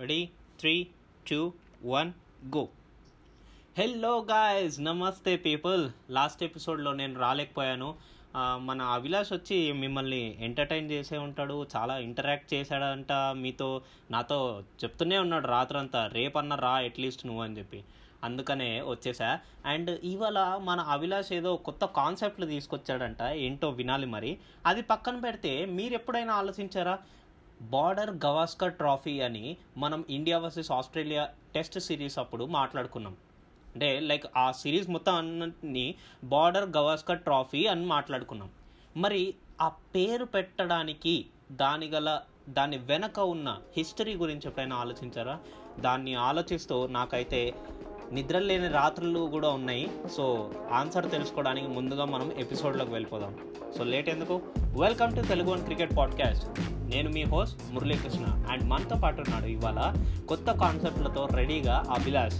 [0.00, 0.28] Ready
[0.60, 0.86] three
[1.30, 1.52] two
[1.84, 2.12] one
[2.56, 2.68] go
[3.78, 7.94] hello guys నమస్తే people last ఎపిసోడ్లో నేను రాలేకపోయాను.
[8.36, 11.66] మన అభిలాష్ వచ్చి మిమ్మల్ని ఎంటర్టైన్ చేసే ఉంటాడు.
[11.76, 13.12] చాలా ఇంటరాక్ట్ చేశాడంట.
[13.12, 16.06] మీతో నాతో చెప్తూనే ఉన్నాడు రాత్రంతా.
[16.06, 17.84] రేపన్నా రా అట్లీస్ట్ నువ్వు అని చెప్పి.
[18.24, 19.38] అందుకనే వచ్చేసా.
[19.66, 23.22] అండ్ ఇవాళ మన అభిలాష్ ఏదో కొత్త కాన్సెప్ట్లు తీసుకొచ్చాడంట.
[23.22, 24.38] ఏంటో వినాలి మరి.
[24.66, 26.98] అది పక్కన పెడితే మీరు ఎప్పుడైనా ఆలోచించారా?
[27.62, 33.16] బార్డర్ గవాస్కర్ ట్రాఫీ అని మనం India versus Australia test series అప్పుడు మాట్లాడుకున్నాం.
[33.74, 38.50] అంటే లైక్ ఆ సిరీస్ మొత్తం అన్ని బార్డర్ గవాస్కర్ ట్రాఫీ అని మాట్లాడుకున్నాం.
[38.96, 45.38] మరి ఆ పేరు పెట్టడానికి దాని గల దాని వెనక ఉన్న హిస్టరీ గురించి ఎప్పుడైనా ఆలోచించారా?
[45.80, 47.54] దాన్ని ఆలోచిస్తూ నాకైతే
[48.12, 49.90] నిద్రలేని రాత్రులు కూడా ఉన్నాయి.
[50.16, 53.38] సో ఆన్సర్ తెలుసుకోవడానికి ముందుగా మనం ఎపిసోడ్లోకి వెళ్ళిపోదాం.
[53.78, 54.40] సో లేట్ ఎందుకు?
[54.58, 58.24] Welcome to Telugu one cricket podcast నేను మీ హోస్ట్ మురళీకృష్ణ.
[58.50, 59.94] అండ్ మనతో పాటు ఉన్నాడు ఇవాళ
[60.28, 62.36] కొత్త కాన్సెప్ట్లతో రెడీగా అభిలాష్.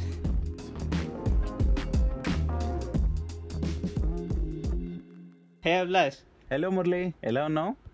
[5.66, 6.16] హే అభిలాష్.
[6.52, 7.14] హలో మురళి.
[7.25, 7.88] ఎలా ఉన్నావు?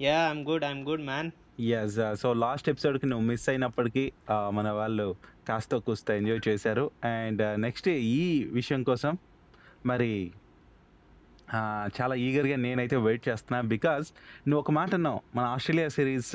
[0.00, 1.28] Yeah I'm good I'm good man
[1.76, 4.04] yes so last ఎపిసోడ్కి నువ్వు మిస్ అయినప్పటికీ
[4.34, 5.06] uh, మన వాళ్ళు
[5.48, 6.84] కాస్త కూస్త ఎంజాయ్ చేశారు.
[7.12, 9.12] అండ్ నెక్స్ట్ uh, ఈ విషయం కోసం
[9.86, 10.10] మరి
[11.54, 14.06] uh, చాలా ఈగర్గా నేనైతే వెయిట్ చేస్తున్నా బికాజ్
[14.46, 16.32] నువ్వు ఒక మాట అన్నావు మన ఆస్ట్రేలియా సిరీస్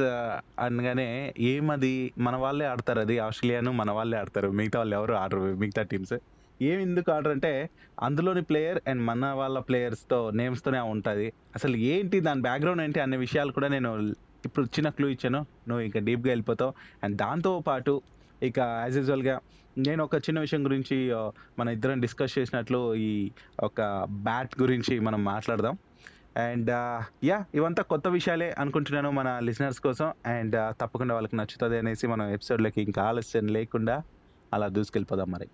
[0.60, 1.10] అనగానే
[1.54, 1.96] ఏమది
[2.28, 4.50] మన వాళ్ళే ఆడతారు అది ఆస్ట్రేలియాను మన వాళ్ళే ఆడతారు.
[4.52, 6.16] మిగతా వాళ్ళు ఎవరు ఆడరు మిగతా టీమ్స్
[6.70, 7.52] ఏం ఎందుకు ఆర్డర్ అంటే
[8.02, 11.28] అందులోని ప్లేయర్ అండ్ మన వాళ్ళ ప్లేయర్స్తో నేమ్స్తోనే ఉంటుంది.
[11.56, 13.92] అసలు ఏంటి దాని బ్యాక్గ్రౌండ్ ఏంటి అనే విషయాలు కూడా నేను
[14.48, 15.42] ఇప్పుడు చిన్న క్లూ ఇచ్చాను.
[15.68, 16.74] నువ్వు ఇంకా డీప్గా వెళ్ళిపోతావు.
[17.04, 17.94] అండ్ దాంతో పాటు
[18.44, 19.36] ఇక యాజ్ యూజువల్గా
[19.78, 20.96] నేను ఒక చిన్న విషయం గురించి
[21.60, 23.12] మన ఇద్దరం డిస్కస్ చేసినట్లు ఈ
[23.68, 23.82] ఒక
[24.28, 25.76] బ్యాట్ గురించి మనం మాట్లాడదాం.
[26.38, 26.72] అండ్
[27.30, 30.08] యా ఇవంతా కొత్త విషయాలే అనుకుంటున్నాను మన లిసనర్స్ కోసం.
[30.26, 33.96] అండ్ తప్పకుండా వాళ్ళకి నచ్చుతుంది అనేసి మనం ఎపిసోడ్లోకి ఇంకా ఆలస్యం లేకుండా
[34.54, 35.48] అలా దూసుకెళ్ళిపోదాం మరి.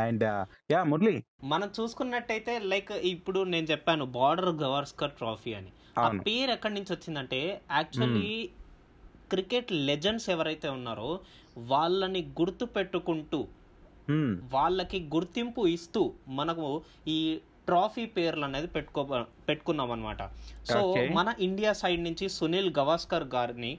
[0.00, 0.24] అండ్
[0.72, 6.74] యా మురళి మనం చూసుకున్నట్టయితే లైక్ ఇప్పుడు నేను చెప్పాను బార్డర్ గవాస్కర్ ట్రాఫీ అని ఆ పేరు ఎక్కడి
[6.74, 7.40] నుంచి వచ్చిందంటే
[7.70, 8.32] యాక్చువల్లీ
[9.30, 11.10] క్రికెట్ లెజెండ్స్ ఎవరైతే ఉన్నారో
[11.58, 13.40] వాళ్ళని గుర్తు పెట్టుకుంటూ.
[14.52, 16.66] వాళ్ళకి గుర్తింపు ఇస్తూ మనకు
[17.08, 17.18] ఈ
[17.66, 19.02] ట్రాఫీ పేర్లు అనేది పెట్టుకో
[19.48, 20.22] పెట్టుకున్నాం అనమాట
[20.68, 20.78] సో.
[21.14, 23.72] మన ఇండియా సైడ్ నుంచి సునీల్ గవాస్కర్ గారిని.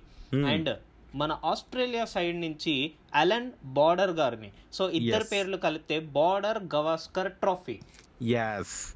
[0.52, 0.70] అండ్
[1.16, 4.52] మన ఆస్ట్రేలియా సైడ్ నుంచి అలెన్ బార్డర్ గారిని.
[4.74, 5.24] సో ఇద్దరు.
[5.24, 7.80] పేర్లు కలిపితే Border Gavaskar trophy.
[8.22, 8.96] Yes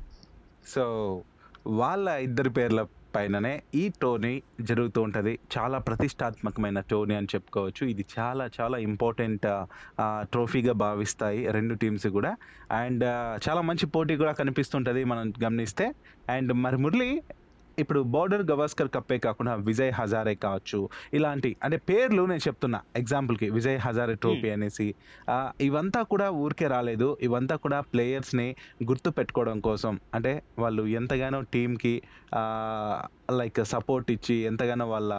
[0.67, 1.21] so
[1.67, 5.39] వాళ్ళ ఇద్దరి పేర్ల పైననే ఈ టోర్నీ జరుగుతూ ఉంటుంది.
[5.57, 7.87] చాలా ప్రతిష్టాత్మకమైన టోర్నీ అని చెప్పుకోవచ్చు.
[7.87, 9.47] ఇది చాలా చాలా ఇంపార్టెంట్
[10.01, 12.35] ట్రోఫీగా భావిస్తాయి రెండు టీమ్స్ కూడా.
[12.71, 13.03] అండ్
[13.49, 15.91] చాలా మంచి పోటీ కూడా కనిపిస్తుంటుంది మనం గమనిస్తే.
[16.29, 17.21] అండ్ మరి మురళి
[17.79, 20.79] ఇప్పుడు బోర్డర్ గవాస్కర్ కప్పే కాకుండా విజయ్ హజారే కావచ్చు
[21.13, 24.87] ఇలాంటి అంటే పేర్లు నేను చెప్తున్నా ఎగ్జాంపుల్కి విజయ్ హజారే ట్రోఫీ అనేసి.
[25.29, 29.99] ఆ, ఇవంతా కూడా ఊరికే రాలేదు ఇవంతా కూడా ప్లేయర్స్ని గుర్తు పెట్టుకోవడం కోసం.
[30.13, 32.01] అంటే వాళ్ళు ఎంతగానో టీంకి
[33.31, 35.11] లైక్ సపోర్ట్ ఇచ్చి ఎంతగానో వాళ్ళ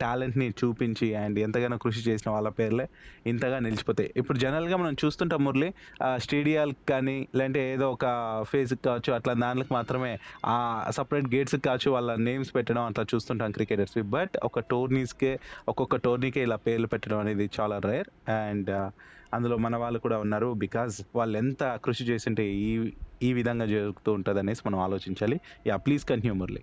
[0.00, 2.86] టాలెంట్ని చూపించి అండ్ ఎంతగానో కృషి చేసిన వాళ్ళ పేర్లే
[3.26, 4.10] ఇంతగా నిలిచిపోతాయి.
[4.16, 5.68] ఇప్పుడు జనరల్గా మనం చూస్తుంటాం మురళి
[6.18, 8.06] స్టేడియాలకు కానీ లేదంటే ఏదో ఒక
[8.50, 10.12] ఫేజ్కి కావచ్చు అట్లా దానికి మాత్రమే
[10.46, 10.56] ఆ
[10.90, 15.32] సపరేట్ గేట్స్కి కావచ్చు వాళ్ళ నేమ్స్ పెట్టడం అట్లా చూస్తుంటాం క్రికెటర్స్ బట్ ఒక టోర్నీస్కే
[15.68, 18.72] ఒక్కొక్క టోర్నీకే ఇలా పేర్లు పెట్టడం అనేది చాలా రేర్ అండ్
[19.34, 24.38] అందులో మన వాళ్ళు కూడా ఉన్నారు బికాజ్ వాళ్ళు ఎంత కృషి చేసింటే ఈ ఈ విధంగా జరుగుతూ ఉంటుంది
[24.38, 25.36] అనేసి మనం ఆలోచించాలి.
[25.66, 26.62] Yeah please continue Murali.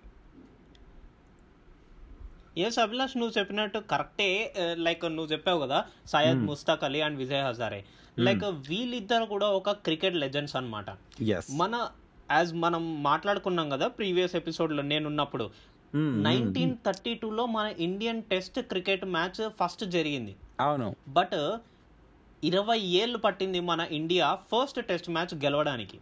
[2.58, 6.44] Yes Abhilash నువ్వు చెప్పినట్టు కరెక్టే లైక్ నువ్వు చెప్పావు కదా Hmm.
[6.44, 7.84] Mushtaq Ali and Vijay Hazare
[8.18, 10.84] like వీళ్ళిద్దరు కూడా ఒక క్రికెట్ లెజెండ్స్ అన్నమాట.
[11.22, 11.88] ఎస్ మన
[12.30, 15.50] యాజ్ మనం మాట్లాడుకున్నాం కదా ప్రీవియస్ ఎపిసోడ్లో నేనున్నప్పుడు.
[15.94, 20.36] నైన్టీన్ థర్టీ లో మన Indian test cricket match first జరిగింది.
[20.60, 20.96] అవును.
[21.08, 21.56] బట్
[22.44, 26.00] ఇరవై ఏళ్ళు పట్టింది మన ఇండియా ఫస్ట్ టెస్ట్ మ్యాచ్ గెలవడానికి.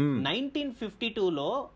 [0.00, 1.68] నైన్టీన్ ఫిఫ్టీ టూలో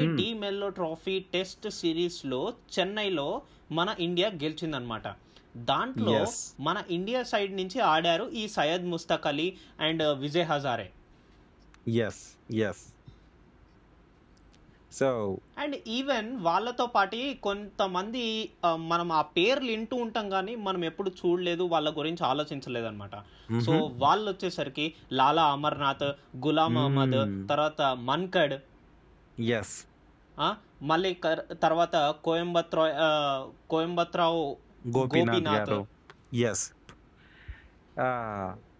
[0.00, 0.16] Hmm.
[0.16, 2.40] డి మెల్లో ట్రోఫీ టెస్ట్ సిరీస్లో
[2.74, 3.28] చెన్నైలో
[3.72, 5.06] మన ఇండియా గెలిచిందనమాట
[5.68, 6.14] దాంట్లో.
[6.60, 9.48] మన ఇండియా సైడ్ నుంచి ఆడారు ఈ Syed Mushtaq Ali
[9.80, 10.88] and Vijay Hazare
[12.00, 12.22] yes
[12.62, 12.82] yes
[14.92, 15.08] so
[15.58, 18.22] and even వాళ్ళతో పాటు కొంతమంది
[18.64, 23.16] ఆ, మనం ఆ పేర్లు వింటూ ఉంటాం కానీ మనం ఎప్పుడు చూడలేదు వాళ్ళ గురించి ఆలోచించలేదు అనమాట
[23.60, 26.08] సో వాళ్ళు వచ్చేసరికి లాలా అమర్నాథ్
[26.44, 27.34] గులాం అహ్మద్ Hmm.
[27.46, 28.56] తర్వాత మన్కడ్
[29.38, 29.86] ఎస్
[30.38, 31.16] ఆ, మళ్ళీ
[31.62, 32.84] తర్వాత కోయంబత్రా
[33.70, 34.56] కోయంబత్రావు
[34.96, 35.72] గోపీనాథ్
[36.34, 36.72] ఎస్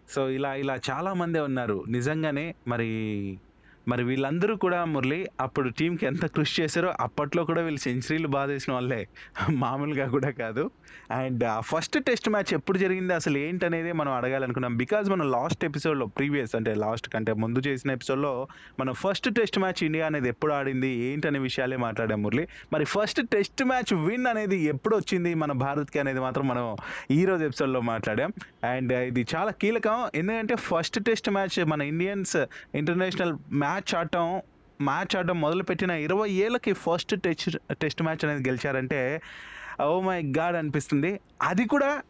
[0.09, 1.85] సో ఇలా ఇలా చాలా మందే ఉన్నారు.
[1.89, 2.89] నిజంగానే మరి
[3.89, 9.09] మరి వీళ్ళందరూ కూడా మురళి అప్పుడు టీంకి ఎంత కృషి చేశారో అప్పట్లో కూడా వీళ్ళు సెంచరీలు బాధేసిన వాళ్ళే.
[9.51, 10.71] మామూలుగా కూడా కాదు.
[11.11, 14.77] అండ్ ఫస్ట్ టెస్ట్ మ్యాచ్ ఎప్పుడు జరిగింది అసలు ఏంటనేది మనం అడగాలనుకున్నాం.
[14.77, 18.49] బికాజ్ మనం లాస్ట్ ఎపిసోడ్లో ప్రీవియస్ అంటే లాస్ట్ కంటే ముందు చేసిన ఎపిసోడ్లో
[18.81, 22.49] మనం ఫస్ట్ టెస్ట్ మ్యాచ్ ఇండియా అనేది ఎప్పుడు ఆడింది ఏంటనే విషయాలే మాట్లాడాం మురళి.
[22.73, 26.77] మరి ఫస్ట్ టెస్ట్ మ్యాచ్ విన్ అనేది ఎప్పుడు వచ్చింది మన భారత్కి అనేది మాత్రం మనం
[27.11, 28.33] ఈ రోజు ఎపిసోడ్లో మాట్లాడాం.
[28.65, 30.11] అండ్ ఇది చాలా కీలకం.
[30.15, 32.37] ఎందుకంటే ఫస్ట్ టెస్ట్ మ్యాచ్ మన ఇండియన్స్
[32.75, 34.43] ఇంటర్నేషనల్ మ్యాచ్ ఆడటం
[34.81, 39.23] మ్యాచ్ ఆడడం మొదలుపెట్టిన ఇరవై ఏళ్ళకి ఫస్ట్ టెస్ట్ టెస్ట్ మ్యాచ్ అనేది గెలిచారంటే
[39.87, 41.21] ఓ మై గాడ్ అనిపిస్తుంది.
[41.43, 42.03] అది కూడా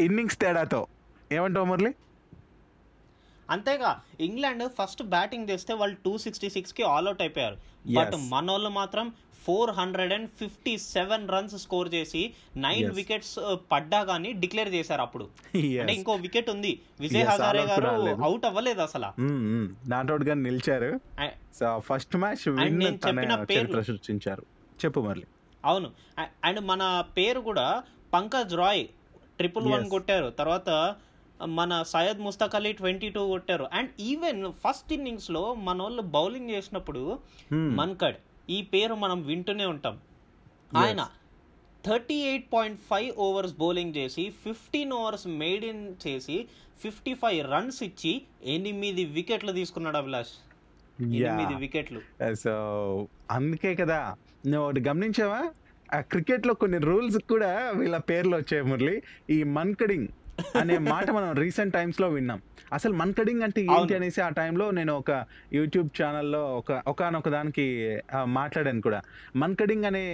[0.00, 0.86] ఇన్నింగ్స్ తేడాతో.
[1.32, 1.94] ఏమంటావు మురళి?
[3.50, 7.56] అంతేగా ఇంగ్లాండ్ ఫస్ట్ బ్యాటింగ్ చేస్తే వాళ్ళు టూ సిక్స్టీ సిక్స్కి ఆల్అౌట్ అయిపోయారు.
[7.94, 8.12] బట్.
[8.16, 9.12] మన వాళ్ళు మాత్రం
[9.44, 12.90] four hundred and fifty seven runs score చేసి నైన్.
[12.90, 13.38] వికెట్స్
[13.72, 15.24] పడ్డా కానీ డిక్లేర్ చేశారు అప్పుడు.
[15.56, 16.80] అంటే ఇంకో వికెట్ ఉంది.
[17.00, 17.88] విజయ్ హజారే గారు.
[18.22, 19.20] అవుట్ అవ్వలేదు అసలు.
[20.24, 21.00] గా నిలిచారు.
[21.78, 22.48] ఫస్ట్ మ్యాచ్
[22.88, 24.42] చెప్పిన పేర్లు- సృష్టించారు.
[24.84, 25.24] చెప్పు మురళి
[25.64, 25.90] అవును.
[26.44, 28.86] అండ్ మన పేరు కూడా పంకజ్ రాయ్
[29.36, 29.90] ట్రిపుల్ వన్.
[29.90, 30.30] కొట్టారు.
[30.30, 30.94] తర్వాత
[31.44, 33.66] మన సయ్యద్ ముస్తక్ అలీ ట్వంటీ టూ కొట్టారు.
[33.72, 37.18] అండ్ ఈవెన్ ఫస్ట్ ఇన్నింగ్స్లో మన వాళ్ళు బౌలింగ్ చేసినప్పుడు
[37.54, 37.74] Hmm.
[37.74, 38.16] మన్కడ్
[38.50, 39.98] ఈ పేరు మనం వింటూనే ఉంటాం.
[40.76, 41.08] ఆయన
[41.86, 46.46] thirty eight point five overs bowling చేసి ఫిఫ్టీన్ ఓవర్స్ మేడ్ ఇన్ చేసి
[46.82, 50.34] ఫిఫ్టీ ఫైవ్ రన్స్ ఇచ్చి ఎనిమిది వికెట్లు తీసుకున్నాడు అభిలాష్.
[51.02, 52.00] ఎనిమిది వికెట్లు.
[52.34, 52.52] సో
[53.30, 54.16] అందుకే కదా
[54.46, 55.50] నువ్వు ఒకటి గమనించావా?
[55.94, 59.02] ఆ క్రికెట్లో కొన్ని రూల్స్ కూడా వీళ్ళ పేర్లు వచ్చాయి మురళి.
[59.30, 60.08] ఈ మన్కడింగ్
[60.60, 62.40] అనే మాట మనం రీసెంట్ టైమ్స్లో విన్నాం.
[62.72, 63.94] అసలు మన్కడింగ్ అంటే ఏంటి.
[63.94, 67.66] అనేసి ఆ టైంలో నేను ఒక యూట్యూబ్ ఛానల్లో ఒక ఒకనొక దానికి
[68.24, 69.00] మాట్లాడాను కూడా.
[69.36, 70.04] మన్కడింగ్ అనే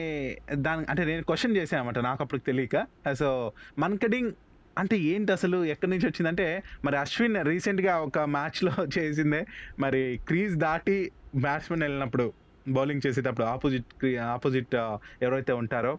[0.55, 2.87] దాని అంటే నేను క్వశ్చన్ చేశాను అనమాట నాకు అప్పుడు తెలియక.
[3.15, 4.33] సో మన్కడింగ్
[4.79, 5.65] అంటే ఏంటి అసలు?
[5.65, 9.47] ఎక్కడి నుంచి వచ్చిందంటే మరి అశ్విన్ రీసెంట్గా ఒక మ్యాచ్లో చేసిందే.
[9.79, 12.33] మరి క్రీజ్ దాటి బ్యాట్స్మెన్ వెళ్ళినప్పుడు
[12.69, 14.75] బౌలింగ్ చేసేటప్పుడు ఆపోజిట్ ఆపోజిట్
[15.23, 15.99] ఎవరైతే ఉంటారో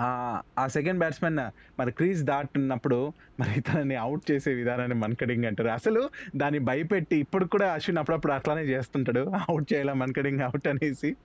[0.00, 1.38] ఆ- సెకండ్ బ్యాట్స్మెన్
[1.80, 5.68] మరి క్రీజ్ దాటున్నప్పుడు మరి తనని అవుట్ చేసే విధానాన్ని మన్కడింగ్ అంటారు.
[5.68, 9.32] అసలు దాన్ని భయపెట్టి ఇప్పుడు కూడా అశ్విన్ అప్పుడప్పుడు అట్లానే చేస్తుంటాడు.
[9.48, 11.16] అవుట్ చేయాల మన్కడింగ్ అవుట్ అనేసి.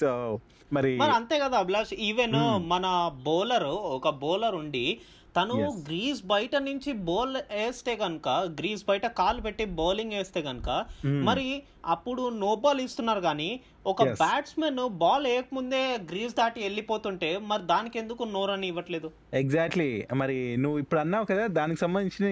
[0.00, 0.40] సో
[0.72, 2.32] మరి అంతే కదా అభిలాష్ ఈవెన్.
[2.68, 5.00] మన బౌలర్ ఒక బౌలర్ ఉండి
[5.34, 5.54] తను.
[5.86, 10.68] గ్రీస్ బయట నుంచి బౌల్ వేస్తే కనుక గ్రీస్ బయట కాలు పెట్టి బౌలింగ్ వేస్తే కనుక
[11.04, 11.20] Hmm.
[11.28, 11.46] మరి
[11.92, 13.48] అప్పుడు నో బాల్ ఇస్తున్నారు కానీ
[13.86, 14.02] ఒక.
[14.20, 15.80] బ్యాట్స్మెన్ బాల్ వేయకముందే
[16.10, 19.08] గ్రీస్ దాటి వెళ్ళిపోతుంటే మరి దానికి ఎందుకు నో రన్ ఇవ్వట్లేదు
[19.40, 19.88] ఎగ్జాక్ట్లీ
[20.20, 22.28] మరి నువ్వు ఇప్పుడు అన్నావు కదా దానికి సంబంధించిన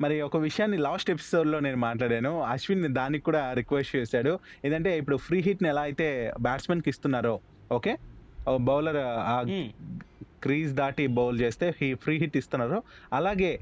[0.00, 4.34] మరి ఒక విషయాన్ని లాస్ట్ ఎపిసోడ్లో నేను మాట్లాడాను అశ్విన్ దానికి కూడా రిక్వెస్ట్ చేశాడు
[4.64, 6.08] ఏంటంటే ఇప్పుడు ఫ్రీ హిట్ని ఎలా అయితే
[6.40, 7.36] బ్యాట్స్మెన్కి ఇస్తున్నారో
[7.70, 7.94] ఓకే
[8.62, 8.98] బౌలర్.
[10.44, 12.78] క్రీజ్ దాటి బౌల్ చేస్తే హీ ఫ్రీ హిట్ ఇస్తున్నారు.
[13.18, 13.52] అలాగే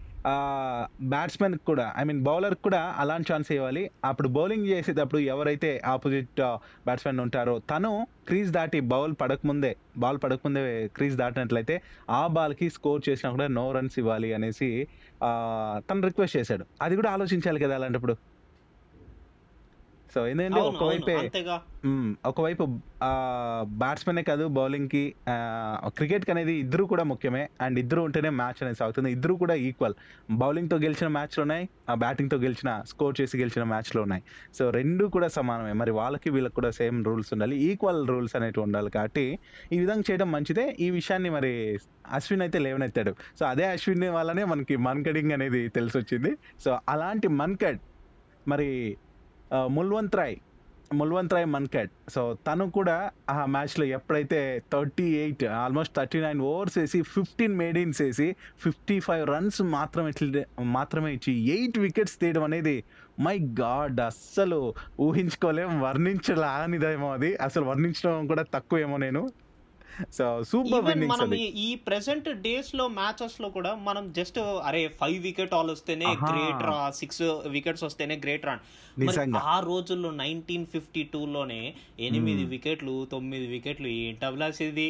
[1.12, 3.82] బ్యాట్స్మెన్ కూడా ఐ మీన్ బౌలర్ కూడా అలాంటి ఛాన్స్ ఇవ్వాలి.
[4.04, 6.40] అప్పుడు బౌలింగ్ చేసేటప్పుడు ఎవరైతే ఆపోజిట్
[6.88, 7.90] బ్యాట్స్మెన్ ఉంటారో తను
[8.28, 10.62] క్రీజ్ దాటి బౌల్ పడకముందే బాల్ పడకముందే
[10.96, 11.76] క్రీజ్ దాటినట్లయితే
[12.10, 14.70] ఆ బాల్కి స్కోర్ చేసినా కూడా నో రన్స్ ఇవ్వాలి అనేసి
[15.90, 16.66] తను రిక్వెస్ట్ చేశాడు.
[16.82, 18.16] అది కూడా ఆలోచించాలి కదా అలాంటప్పుడు.
[20.14, 21.14] సో ఎందుకంటే ఒకవైపే.
[22.30, 22.64] ఒకవైపు
[23.82, 25.02] బ్యాట్స్మెనే కాదు బౌలింగ్కి
[25.98, 27.42] క్రికెట్కి అనేది ఇద్దరు కూడా ముఖ్యమే.
[27.64, 29.10] అండ్ ఇద్దరు ఉంటేనే మ్యాచ్ అనేది సాగుతుంది.
[29.16, 29.94] ఇద్దరు కూడా ఈక్వల్
[30.42, 34.22] బౌలింగ్తో గెలిచిన మ్యాచ్లు ఉన్నాయి ఆ బ్యాటింగ్తో గెలిచిన స్కోర్ చేసి గెలిచిన మ్యాచ్లు ఉన్నాయి.
[34.58, 35.72] సో రెండు కూడా సమానమే.
[35.82, 37.56] మరి వాళ్ళకి వీళ్ళకి కూడా సేమ్ రూల్స్ ఉండాలి.
[37.68, 39.24] ఈక్వల్ రూల్స్ అనేవి ఉండాలి కాబట్టి
[39.72, 40.66] ఈ విధంగా చేయడం మంచిదే.
[40.80, 41.52] ఈ విషయాన్ని మరి
[42.18, 43.14] అశ్విన్ అయితే లేవనెత్తాడు.
[43.38, 46.32] సో అదే అశ్విన్ వల్లనే మనకి మన్కడింగ్ అనేది తెలిసి వచ్చింది
[46.64, 47.80] సో అలాంటి మన్కడ్
[48.48, 48.68] మరి
[49.54, 50.36] ముల్వంత్ రాయ్
[50.94, 56.78] ముల్వంత్ రాయ్ మన్కట్ సో తను కూడా ఆ మ్యాచ్లో ఎప్పుడైతే thirty eight almost thirty nine overs
[56.78, 60.12] వేసి ఫిఫ్టీన్ మేడిన్స్ వేసి ఫిఫ్టీ ఫైవ్ రన్స్ మాత్రమే
[60.60, 62.84] మాత్రమే ఇచ్చి ఎయిట్ వికెట్స్ తీయడం అనేది
[63.20, 67.36] మై గాడ్ అస్సలు ఊహించుకోలేం వర్ణించలానిదేమో అది.
[67.36, 69.28] అసలు వర్ణించడం కూడా తక్కువేమో నేను.
[70.12, 75.70] సో సూపర్ విన్నింగ్స్ మనం ఈ- ప్రెసెంట్ డేస్లో మ్యాచెస్లో కూడా మనం జస్ట్ అరే ఫైవ్ వికెట్ ఆల్
[75.70, 76.06] వస్తేనే.
[76.22, 78.54] గ్రేట్ రా సిక్స్ వికెట్స్ వస్తేనే గ్రేట్ రా.
[79.46, 82.50] ఆ రోజుల్లో నైన్టీన్ ఫిఫ్టీ టూ లోనే ఎనిమిది Hmm.
[82.50, 84.88] వికెట్లు తొమ్మిది వికెట్లు ఏంటి అభిలాష్ ఇది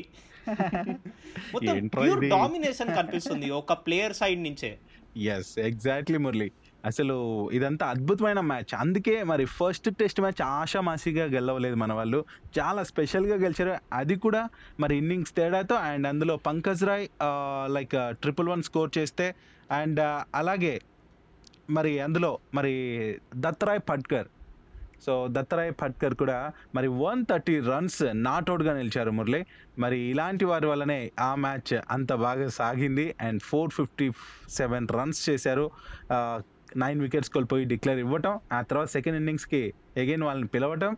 [1.53, 1.89] మొత్తం?
[2.29, 4.79] డామినేషన్ కనిపిస్తుంది ఒక ప్లేయర్ సైడ్ నుంచే
[5.31, 6.49] ఎస్ ఎగ్జాక్ట్లీ మురళి
[6.85, 7.17] అసలు
[7.53, 8.73] ఇదంతా అద్భుతమైన మ్యాచ్.
[8.79, 12.21] అందుకే మరి ఫస్ట్ టెస్ట్ మ్యాచ్ ఆషామాషిగా గెలవలేదు మన వాళ్ళు.
[12.59, 13.75] చాలా స్పెషల్గా గెలిచారు.
[13.93, 14.43] అది కూడా
[14.81, 17.09] మరి ఇన్నింగ్స్ తేడాతో అండ్ అందులో Pankaj Roy
[17.77, 19.29] like triple one score చేస్తే
[19.71, 20.01] అండ్
[20.35, 20.75] అలాగే
[21.71, 22.73] మరి అందులో మరి
[23.37, 24.29] దత్తరాయ్ పట్కర్.
[25.07, 26.37] సో దత్తరాయ్ పట్కర్ కూడా
[26.75, 29.41] మరి వన్ థర్టీ రన్స్ నాట్అవుట్గా నిలిచారు మురళి.
[29.79, 34.09] మరి ఇలాంటి వారి వల్లనే ఆ మ్యాచ్ అంత బాగా సాగింది and four fifty
[34.51, 35.67] seven runs చేశారు.
[36.77, 40.97] నైన్ వికెట్స్ కోల్పోయి డిక్లేర్ ఇవ్వటం ఆ తర్వాత సెకండ్ ఇన్నింగ్స్కి అగైన్ వాళ్ళని పిలవటం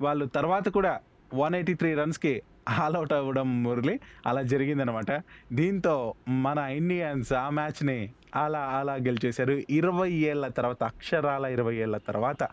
[0.00, 1.00] వాళ్ళు తర్వాత కూడా
[1.34, 5.22] వన్ ఎయిటీ త్రీ రన్స్కి ఆల్అవుట్ అవ్వడం మురళి అలా జరిగిందనమాట
[5.52, 9.62] దీంతో మన ఇండియన్స్ ఆ మ్యాచ్ని అలా అలా గెలిచేశారు.
[9.70, 12.48] ఇరవై ఏళ్ళ తర్వాత అక్షరాల ఇరవై ఏళ్ళ తర్వాత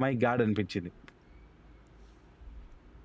[0.00, 0.92] మై గాడ్ అనిపించింది.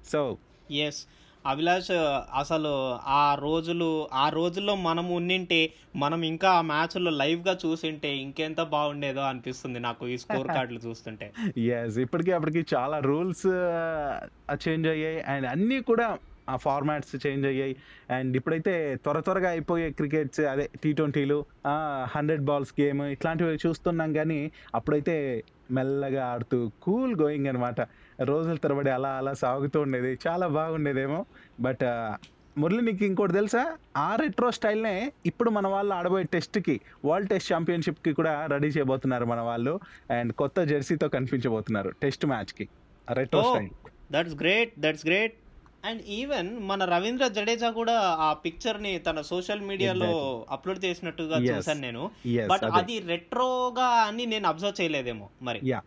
[0.05, 0.37] సో
[0.71, 1.05] ఎస్
[1.47, 1.91] అభిలాష్
[2.35, 2.71] అసలు
[3.17, 5.59] ఆ రోజులు ఆ రోజుల్లో మనం ఉన్నింటే
[5.95, 11.27] మనం ఇంకా ఆ మ్యాచ్లో లైవ్గా చూసింటే ఇంకెంత బాగుండేదో అనిపిస్తుంది నాకు ఈ స్కోర్ కార్డులు చూస్తుంటే.
[11.77, 13.47] ఎస్ ఇప్పటికీ అప్పటికి చాలా రూల్స్
[14.65, 15.19] చేంజ్ అయ్యాయి.
[15.33, 16.07] అండ్ అన్నీ కూడా
[16.49, 17.75] ఆ ఫార్మాట్స్ చేంజ్ అయ్యాయి.
[18.11, 18.73] అండ్ ఇప్పుడైతే
[19.03, 21.39] త్వర త్వరగా అయిపోయే క్రికెట్స్ అదే టీ ట్వంటీలు
[22.15, 24.39] హండ్రెడ్ బాల్స్ గేమ్ ఇట్లాంటివి చూస్తున్నాం కానీ
[24.75, 25.15] అప్పుడైతే
[25.71, 27.81] మెల్లగా ఆడుతూ కూల్ గోయింగ్ అనమాట
[28.21, 30.11] రోజుల తరబడి అలా అలా సాగుతూ ఉండేది.
[30.27, 31.19] చాలా బాగుండేదేమో.
[31.61, 31.83] బట్
[32.61, 33.63] మురళి నీకు ఇంకోటి తెలుసా?
[33.97, 34.93] ఆ రెట్రో స్టైల్నే
[35.25, 36.75] ఇప్పుడు మన వాళ్ళు ఆడబోయే టెస్ట్కి
[37.05, 39.73] వరల్డ్ టెస్ట్ ఛాంపియన్షిప్కి కూడా రెడీ చేయబోతున్నారు మన వాళ్ళు.
[40.17, 42.67] అండ్ కొత్త జెర్సీతో కనిపించబోతున్నారు టెస్ట్ మ్యాచ్కి
[43.19, 43.43] retro.
[43.49, 43.69] Style
[44.15, 45.35] that's great that's great
[45.87, 50.09] and even మన రవీంద్ర జడేజా కూడా ఆ పిక్చర్ని తన సోషల్ మీడియాలో
[50.49, 51.37] అప్లోడ్ చేసినట్టుగా.
[51.39, 52.03] చూసాను నేను.
[52.51, 52.95] బట్ అది.
[53.11, 55.61] రెట్రోగా అని నేను అబ్జర్వ్ చేయలేదేమో మరి.
[55.63, 55.81] యా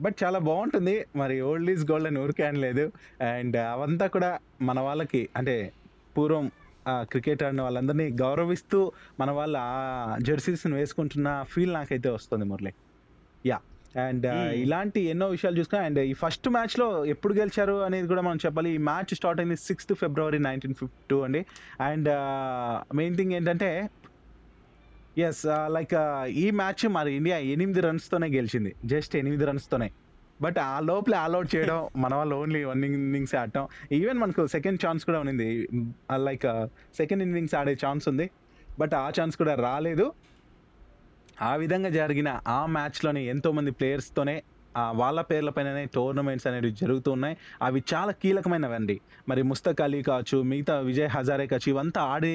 [0.00, 0.96] బట్ చాలా బాగుంటుంది.
[1.16, 2.84] మరి ఓల్డ్ ఈజ్ గోల్డ్ అని ఊరికే అనలేదు
[3.30, 4.30] అండ్ అవంతా కూడా
[4.62, 5.56] మన వాళ్ళకి అంటే
[6.18, 6.46] పూర్వం
[6.88, 8.80] క్రికెట్ ఆడిన వాళ్ళందరినీ గౌరవిస్తూ
[9.20, 12.72] మన వాళ్ళు ఆ జెర్సీస్ని వేసుకుంటున్న ఫీల్ నాకైతే వస్తుంది మురళి.
[13.46, 13.58] Yeah
[13.96, 14.26] and.
[14.64, 18.70] ఇలాంటి ఎన్నో విషయాలు చూసుకున్నా అండ్ ఈ ఫస్ట్ మ్యాచ్లో ఎప్పుడు గెలిచారు అనేది కూడా మనం చెప్పాలి.
[18.70, 21.42] ఈ మ్యాచ్ స్టార్ట్ అయింది sixth February nineteen fifty two అండి.
[21.80, 22.08] అండ్
[22.94, 23.70] మెయిన్ థింగ్ ఏంటంటే
[25.16, 25.94] ఎస్ లైక్
[26.28, 28.74] ఈ మ్యాచ్ మరి ఇండియా ఎనిమిది రన్స్తోనే గెలిచింది.
[28.84, 29.88] జస్ట్ ఎనిమిది రన్స్తోనే.
[30.40, 33.64] బట్ ఆ లోపల ఆల్అౌట్ చేయడం మన వాళ్ళు ఓన్లీ వన్ ఇన్నింగ్స్ ఆడటం.
[33.92, 35.48] ఈవెన్ మనకు సెకండ్ ఛాన్స్ కూడా ఉంది
[36.16, 36.46] లైక్
[36.96, 38.26] సెకండ్ ఇన్నింగ్స్ ఆడే ఛాన్స్ ఉంది.
[38.78, 40.06] బట్ ఆ ఛాన్స్ కూడా రాలేదు.
[41.42, 44.42] ఆ విధంగా జరిగిన ఆ మ్యాచ్లోనే ఎంతోమంది ప్లేయర్స్తోనే
[44.94, 49.00] వాళ్ళ పేర్లపైననే టోర్నమెంట్స్ అనేవి జరుగుతున్నాయి అవి చాలా కీలకమైనవండి.
[49.28, 52.32] మరి ముస్తక్ అలీ కావచ్చు మిగతా విజయ్ హజారే కావచ్చు ఇవంతా ఆడి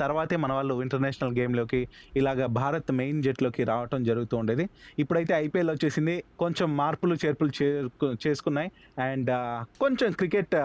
[0.00, 4.68] తర్వాతే మన వాళ్ళు ఇంటర్నేషనల్ గేమ్లోకి ఇలాగ భారత్ మెయిన్ జట్లోకి రావటం జరుగుతూ ఉండేది.
[4.98, 6.24] ఇప్పుడైతే ఐపీఎల్ వచ్చేసింది.
[6.38, 8.70] కొంచెం మార్పులు చేర్పులు చేరుకు చేసుకున్నాయి.
[9.02, 9.30] అండ్
[9.80, 10.56] కొంచెం క్రికెట్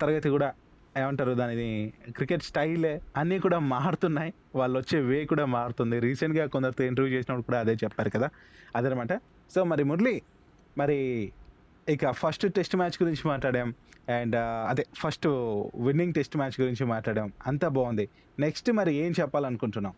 [0.00, 0.52] తరగతి కూడా
[0.98, 1.94] ఏమంటారు దానిది?
[2.10, 4.34] క్రికెట్ స్టైలే అన్నీ కూడా మారుతున్నాయి.
[4.54, 5.98] వాళ్ళు వచ్చే వే కూడా మారుతుంది.
[5.98, 8.28] రీసెంట్గా కొందరితో ఇంటర్వ్యూ చేసినప్పుడు కూడా అదే చెప్పారు కదా?
[8.76, 9.12] అదనమాట.
[9.50, 10.22] సో మరి మురళి
[10.78, 11.32] మరి
[11.88, 13.74] ఇక ఫస్ట్ టెస్ట్ మ్యాచ్ గురించి మాట్లాడాం.
[14.08, 14.36] అండ్
[14.68, 15.26] అదే ఫస్ట్
[15.74, 17.32] విన్నింగ్ టెస్ట్ మ్యాచ్ గురించి మాట్లాడాం.
[17.46, 18.08] అంతా బాగుంది.
[18.38, 19.92] నెక్స్ట్ మరి ఏం చెప్పాలనుకుంటున్నాం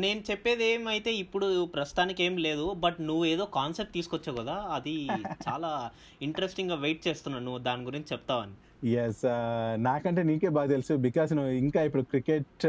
[0.00, 4.94] నేను చెప్పేది ఏమైతే ఇప్పుడు ప్రస్తుతానికి ఏం లేదు బట్ నువ్వు ఏదో కాన్సెప్ట్ తీసుకొచ్చావు కదా అది
[5.46, 5.70] చాలా
[6.20, 8.54] ఇంట్రెస్టింగ్గా వెయిట్ చేస్తున్నాను నువ్వు దాని గురించి చెప్తావని.
[8.98, 9.22] ఎస్
[9.80, 12.66] నాకంటే నీకే బాగా తెలుసు బికాస్ నువ్వు ఇంకా ఇప్పుడు క్రికెట్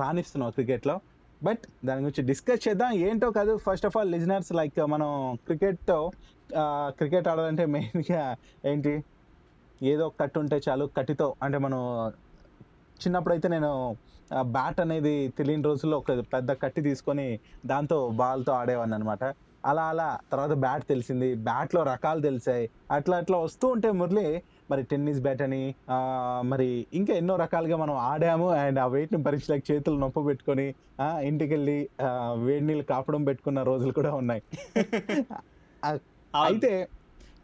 [0.00, 0.96] రాణిస్తున్నావు క్రికెట్లో
[1.40, 5.10] బట్ దాని గురించి డిస్కస్ చేద్దాం ఏంటో కాదు first of all listeners like మనం
[5.46, 5.98] క్రికెట్తో
[6.98, 8.22] క్రికెట్ ఆడాలంటే మెయిన్గా
[8.64, 8.94] ఏంటి?
[9.80, 11.80] ఏదో కట్టు ఉంటే చాలు కట్టితో అంటే మనం
[13.00, 13.70] చిన్నప్పుడైతే నేను
[14.56, 17.28] బ్యాట్ అనేది తెలియని రోజుల్లో ఒక పెద్ద కట్టి తీసుకొని
[17.72, 19.24] దాంతో బాల్తో ఆడేవాడిని అనమాట
[19.70, 21.28] అలా అలా తర్వాత బ్యాట్ తెలిసింది.
[21.46, 22.64] బ్యాట్లో రకాలు తెలిసాయి.
[22.96, 24.26] అట్లా అట్లా వస్తూ ఉంటే మురళి
[24.70, 25.60] మరి టెన్నిస్ బ్యాట్ అని
[26.50, 26.66] మరి
[26.98, 28.48] ఇంకా ఎన్నో రకాలుగా మనం ఆడాము.
[28.62, 30.66] అండ్ ఆ వెయిట్ని పరీక్షలకు చేతులు నొప్పి పెట్టుకొని
[31.28, 31.78] ఇంటికి వెళ్ళి
[32.46, 34.42] వేడి నీళ్ళు కాపడం పెట్టుకున్న రోజులు కూడా ఉన్నాయి.
[36.44, 36.72] అయితే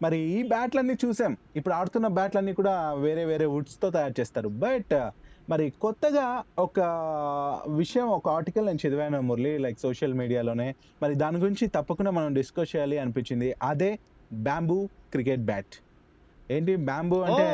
[0.05, 1.33] మరి ఈ బ్యాట్లన్నీ చూసాం.
[1.59, 2.75] ఇప్పుడు ఆడుతున్న బ్యాట్లన్నీ కూడా
[3.07, 4.49] వేరే వేరే వుడ్స్తో తయారు చేస్తారు.
[4.65, 4.95] బట్
[5.51, 6.25] మరి కొత్తగా
[6.59, 6.81] ఒక
[7.81, 10.67] విషయం ఒక ఆర్టికల్ నేను చదివాను మురళి లైక్ సోషల్ మీడియాలోనే
[11.03, 13.49] మరి దాని గురించి తప్పకుండా మనం డిస్కస్ చేయాలి అనిపించింది.
[13.71, 13.91] అదే
[14.33, 14.77] బ్యాంబూ
[15.13, 15.75] క్రికెట్ బ్యాట్
[16.51, 17.49] ఏంటి బ్యాంబూ అంటే?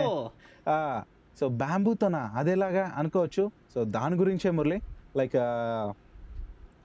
[1.41, 3.45] సో బ్యాంబూతోనా అదేలాగా అనుకోవచ్చు.
[3.75, 4.79] సో దాని గురించే మురళి.
[5.17, 5.37] లైక్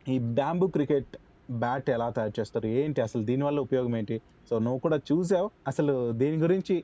[0.10, 1.12] ఈ బ్యాంబూ క్రికెట్
[1.50, 2.68] బ్యాట్ ఎలా తయారు చేస్తారు?
[2.82, 4.18] ఏంటి అసలు దీనివల్ల ఉపయోగం ఏంటి?
[4.50, 5.48] సో నువ్వు కూడా చూసావు.
[5.68, 6.76] అసలు దీని గురించి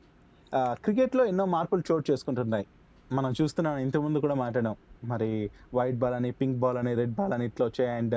[0.55, 2.67] క్రికెట్లో ఎన్నో మార్పులు చోటు చేసుకుంటున్నాయి.
[3.11, 4.75] మనం చూస్తున్నాం ఇంతకుముందు కూడా మాట్లాడాం.
[5.03, 5.29] మరి
[5.73, 7.91] వైట్ బాల్ అని పింక్ బాల్ అని రెడ్ బాల్ అని ఇట్లా వచ్చాయి.
[7.99, 8.15] అండ్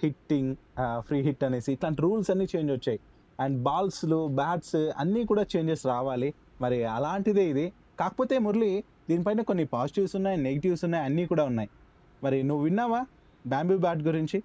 [0.00, 0.56] హిట్టింగ్
[0.98, 3.00] ఫ్రీ హిట్ అనేసి ఇట్లాంటి రూల్స్ అన్నీ చేంజ్ వచ్చాయి.
[3.40, 6.34] అండ్ బాల్స్లు బ్యాట్స్ అన్నీ కూడా చేంజెస్ రావాలి.
[6.60, 7.66] మరి అలాంటిదే ఇది.
[8.00, 11.70] కాకపోతే మురళి దీనిపైన కొన్ని పాజిటివ్స్ ఉన్నాయి నెగిటివ్స్ ఉన్నాయి అన్నీ కూడా ఉన్నాయి.
[12.24, 13.00] మరి నువ్వు విన్నావా?
[13.46, 14.38] బ్యాంబీ బ్యాట్ గురించి?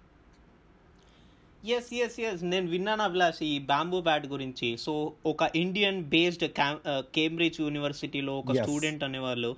[1.63, 4.69] ఎస్ ఎస్ ఎస్ నేను విన్నాను అభిలాష్ ఈ బ్యాంబూ బ్యాట్ గురించి.
[4.77, 4.93] సో
[5.25, 6.45] ఒక ఇండియన్ బేస్డ్
[7.17, 8.55] కేంబ్రిడ్జ్ యూనివర్సిటీలో ఒక.
[8.61, 9.51] స్టూడెంట్ అనేవాళ్ళు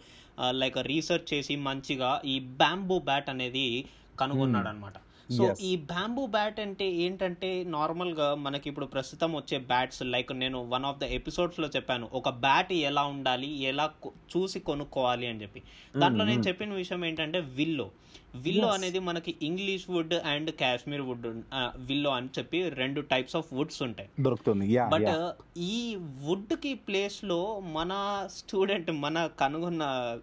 [0.51, 3.67] లైక్ రీసెర్చ్ చేసి మంచిగా ఈ బ్యాంబూ బ్యాట్ అనేది
[4.19, 4.97] కనుగొన్నాడు అనమాట
[5.31, 5.55] సో.
[5.61, 10.97] ఈ బ్యాంబూ బ్యాట్ అంటే ఏంటంటే నార్మల్గా మనకి ఇప్పుడు ప్రస్తుతం వచ్చే బ్యాట్స్ లైక్ నేను వన్ ఆఫ్
[10.97, 15.61] ద ఎపిసోడ్స్లో చెప్పాను ఒక బ్యాట్ ఎలా ఉండాలి ఎలా చూసి కొనుక్కోవాలి అని చెప్పి.
[15.97, 17.91] దాంట్లో నేను చెప్పిన విషయం ఏంటంటే విల్లో
[18.35, 18.67] విల్లో.
[18.67, 21.27] అనేది మనకి English wood and Kashmir wood
[21.75, 24.09] willow అని చెప్పి రెండు టైప్స్ ఆఫ్ వుడ్స్ ఉంటాయి.
[24.21, 24.77] దొరుకుతుంది.
[24.89, 30.17] బట్ ఈ వుడ్కి ప్లేస్లో మన స్టూడెంట్ మన కనుగొన్న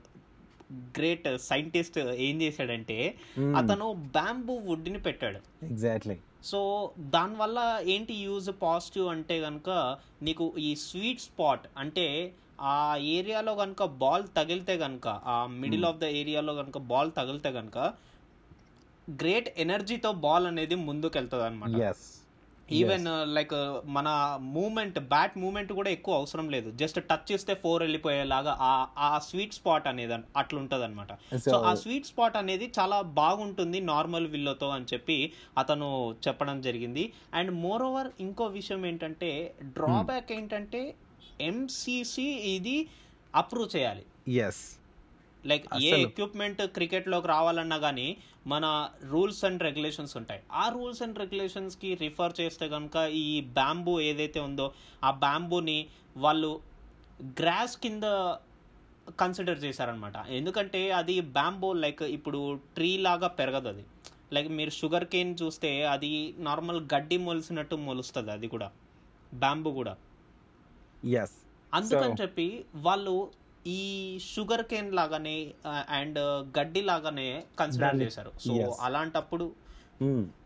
[0.97, 2.99] గ్రేట్ సైంటిస్ట్ ఏం చేశాడంటే
[3.61, 3.87] అతను
[4.17, 5.41] బ్యాంబూ వుడ్ని పెట్టాడు.
[5.69, 6.61] ఎగ్జాక్ట్లీ సో
[7.15, 7.59] దానివల్ల
[7.95, 9.71] ఏంటి యూజ్ పాజిటివ్ అంటే కనుక
[10.23, 12.07] నీకు ఈ స్వీట్ స్పాట్ అంటే
[12.71, 12.79] ఆ
[13.15, 17.79] ఏరియాలో కనుక బాల్ తగిలితే కనుక ఆ మిడిల్ ఆఫ్ ద ఏరియాలో కనుక బాల్ తగిలితే కనుక
[19.21, 21.73] గ్రేట్ ఎనర్జీతో బాల్ అనేది ముందుకు వెళ్తుంది అనమాట
[22.73, 23.55] ఈవెన్ లైక్
[23.89, 24.09] మన
[24.41, 26.71] మూమెంట్ బ్యాట్ మూమెంట్ కూడా ఎక్కువ అవసరం లేదు.
[26.71, 28.53] జస్ట్ టచ్ చేస్తే ఫోర్ వెళ్ళిపోయేలాగా
[28.99, 34.27] ఆ స్వీట్ స్పాట్ అనేది అన్- అట్లుంటది అనమాట సో ఆ స్వీట్ స్పాట్ అనేది చాలా బాగుంటుంది నార్మల్
[34.27, 35.89] విల్లోతో అని చెప్పి అతను
[36.29, 37.05] చెప్పడం జరిగింది.
[37.35, 39.31] అండ్ మోర్ ఓవర్ ఇంకో విషయం ఏంటంటే
[39.63, 40.83] డ్రాబ్యాక్ ఏంటంటే
[41.41, 42.77] ఎంసీసీ ఇది
[43.35, 44.05] అప్రూవ్ చేయాలి.
[44.41, 44.63] ఎస్
[45.45, 50.43] లైక్ ఏ ఎక్విప్మెంట్ క్రికెట్లోకి రావాలన్నా కానీ మన రూల్స్ అండ్ రెగ్యులేషన్స్ ఉంటాయి.
[50.53, 54.73] ఆ రూల్స్ అండ్ రెగ్యులేషన్స్కి రిఫర్ చేస్తే కనుక ఈ బ్యాంబూ ఏదైతే ఉందో
[55.05, 56.61] ఆ బ్యాంబూని వాళ్ళు
[57.23, 58.03] గ్రాస్ కింద
[59.21, 60.17] కన్సిడర్ చేశారనమాట.
[60.27, 63.85] ఎందుకంటే అది బ్యాంబో లైక్ ఇప్పుడు ట్రీ లాగా పెరగదు అది.
[64.33, 68.71] లైక్ మీరు షుగర్ కేన్ చూస్తే అది నార్మల్ గడ్డి మొలిసినట్టు మొలుస్తుంది అది కూడా.
[69.35, 69.97] బ్యాంబూ కూడా.
[71.05, 71.37] ఎస్
[71.75, 73.31] అందుకని చెప్పి వాళ్ళు
[73.67, 75.47] ఈ షుగర్ కేన్ లాగానే
[75.89, 76.19] అండ్
[76.59, 78.33] గడ్డి లాగానే కన్సిడర్ చేశారు.
[78.47, 78.77] సో.
[78.81, 79.53] అలాంటప్పుడు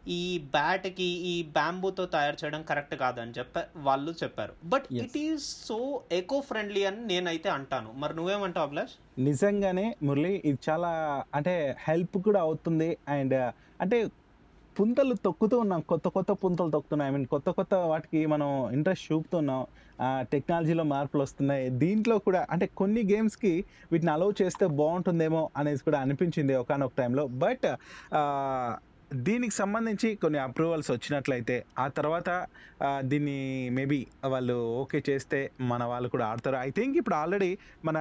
[0.08, 4.52] ఈ బ్యాట్కి ఈ బ్యాంబూతో తయారు చేయడం కరెక్ట్ కాదని చెప్ప వాళ్ళు చెప్పారు.
[4.64, 4.85] But.
[4.92, 7.92] It is so eco friendly అని నేనైతే అంటాను.
[7.92, 9.20] మరి నువ్వేమంటావు అభిలాష్?
[9.20, 12.96] నిజంగానే మురళి ఇది చాలా అంటే హెల్ప్ కూడా అవుతుంది.
[13.08, 14.08] అండ్ అంటే
[14.76, 15.80] పుంతలు తొక్కుతూ ఉన్నాం.
[15.90, 19.62] కొత్త కొత్త పుంతలు తొక్కుతున్నాం ఐ మీన్ కొత్త కొత్త వాటికి మనం ఇంట్రెస్ట్ చూపుతున్నాం.
[20.33, 21.64] టెక్నాలజీలో మార్పులు వస్తున్నాయి.
[21.83, 23.52] దీంట్లో కూడా అంటే కొన్ని గేమ్స్కి
[23.92, 27.66] వీటిని అలౌ చేస్తే బాగుంటుందేమో అనేది కూడా అనిపించింది ఒకనొక టైంలో బట్
[29.25, 32.30] దీనికి సంబంధించి కొన్ని అప్రూవల్స్ వచ్చినట్లయితే ఆ తర్వాత
[33.04, 33.37] దీన్ని
[33.76, 33.99] మేబీ
[34.33, 35.40] వాళ్ళు ఓకే చేస్తే
[35.73, 36.59] మన వాళ్ళు కూడా ఆడతారు.
[36.68, 37.50] ఐ థింక్ ఇప్పుడు ఆల్రెడీ
[37.84, 37.99] మన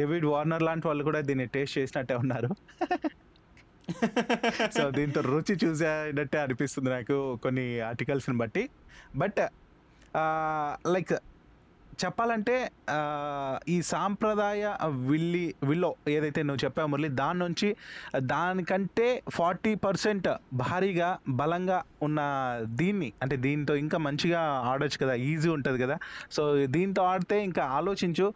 [0.00, 2.50] డేవిడ్ వార్నర్ లాంటి వాళ్ళు కూడా దీన్ని టేస్ట్ చేసినట్టే ఉన్నారు.
[4.76, 8.62] సో దీంతో రుచి చూసేటట్టే అనిపిస్తుంది నాకు కొన్ని ఆర్టికల్స్ని బట్టి.
[9.22, 9.40] బట్
[10.94, 11.14] లైక్
[12.02, 12.54] చెప్పాలంటే
[13.72, 14.62] ఈ సాంప్రదాయ
[15.10, 17.68] విల్లి విల్లో ఏదైతే నువ్వు చెప్పావు మురళి దాని నుంచి
[18.32, 20.28] దానికంటే ఫార్టీ పర్సెంట్
[20.62, 22.20] భారీగా బలంగా ఉన్న
[22.80, 24.40] దీన్ని అంటే దీంతో ఇంకా మంచిగా
[24.72, 25.98] ఆడొచ్చు కదా ఈజీ ఉంటుంది కదా.
[26.36, 26.42] సో
[26.76, 28.28] దీంతో ఆడితే ఇంకా ఆలోచించు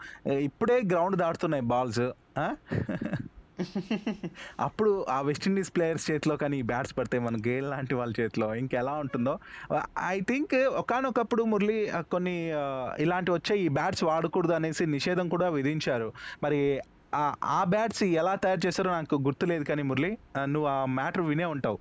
[0.48, 2.04] ఇప్పుడే గ్రౌండ్ దాటుతున్నాయి బాల్స్
[4.60, 9.38] అప్పుడు ఆ వెస్టిండీస్ ప్లేయర్స్ చేతిలో కానీ బ్యాట్స్ పడితే మన గేల్ లాంటి వాళ్ళ చేతిలో ఇంకెలా ఉంటుందో.
[10.06, 12.50] ఐ థింక్ ఒకనొకప్పుడు మురళి కొన్ని
[12.98, 16.12] ఇలాంటి వచ్చే ఈ బ్యాట్స్ వాడకూడదు అనేసి నిషేధం కూడా విధించారు.
[16.42, 16.80] మరి
[17.14, 21.78] ఆ- బ్యాట్స్ ఎలా తయారు చేశారో నాకు గుర్తులేదు కానీ మురళి నువ్వు ఆ మ్యాటర్ వినే ఉంటావు.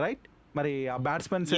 [0.00, 1.52] రైట్ మరి ఆ బ్యాట్స్మెన్స్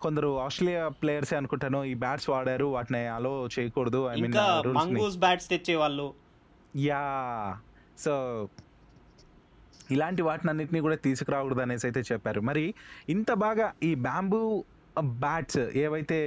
[0.00, 4.06] కొందరు ఆస్ట్రేలియా ప్లేయర్స్ అనుకుంటాను ఈ బ్యాట్స్ వాడారు వాటిని అలో చేయకూడదు.
[4.06, 4.34] ఐ మీన్
[4.74, 6.14] మంగూస్ బ్యాట్స్ తెచ్చేవాళ్ళు.
[6.76, 7.02] యా
[7.98, 8.12] సో
[9.90, 12.40] ఇలాంటి వాటిని అన్నింటినీ కూడా తీసుకురాకూడదు అనేసి అయితే చెప్పారు.
[12.40, 12.64] మరి
[13.08, 14.40] ఇంత బాగా ఈ బ్యాంబూ
[15.00, 16.18] బ్యాట్స్ ఏవైతే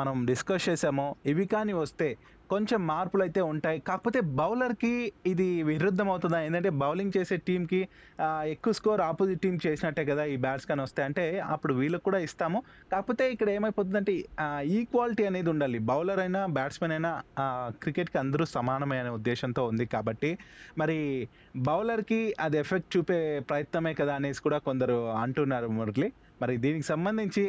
[0.00, 2.10] మనం డిస్కస్ చేసామో ఇవి కానీ వస్తే
[2.52, 3.78] కొంచెం మార్పులు అయితే ఉంటాయి.
[3.88, 4.90] కాకపోతే బౌలర్కి
[5.30, 7.80] ఇది విరుద్ధం అవుతుందా ఏంటంటే బౌలింగ్ చేసే టీంకి
[8.54, 12.58] ఎక్కువ స్కోర్ ఆపోజిట్ టీం చేసినట్టే కదా ఈ బ్యాట్స్ కానీ వస్తాయి అంటే అప్పుడు వీళ్ళకి కూడా ఇస్తాము.
[12.92, 14.14] కాకపోతే ఇక్కడ ఏమైపోతుందంటే
[14.78, 15.80] ఈక్వాలిటీ అనేది ఉండాలి.
[15.92, 17.12] బౌలర్ అయినా బ్యాట్స్మెన్ అయినా
[17.84, 20.32] క్రికెట్కి అందరూ సమానమే అనే ఉద్దేశంతో ఉంది కాబట్టి
[20.82, 20.98] మరి
[21.70, 23.20] బౌలర్కి అది ఎఫెక్ట్ చూపే
[23.52, 26.10] ప్రయత్నమే కదా అనేసి కూడా కొందరు అంటున్నారు మురళి.
[26.42, 27.42] మరి దీనికి సంబంధించి